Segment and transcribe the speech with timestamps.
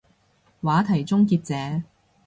[0.63, 1.83] 話題終結者